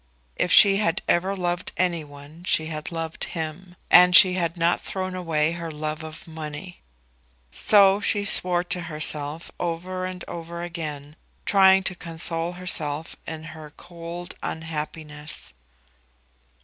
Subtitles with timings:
[0.35, 3.75] If she had ever loved any one she had loved him.
[3.91, 6.81] And she had not thrown away her love for money.
[7.51, 13.73] So she swore to herself over and over again, trying to console herself in her
[13.77, 15.53] cold unhappiness.